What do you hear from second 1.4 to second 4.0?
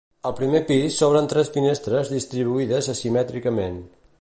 finestres distribuïdes asimètricament.